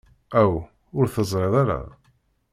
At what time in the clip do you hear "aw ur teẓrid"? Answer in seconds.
0.41-1.53